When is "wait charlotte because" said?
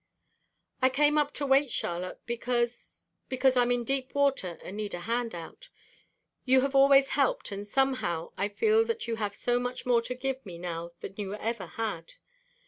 1.45-3.11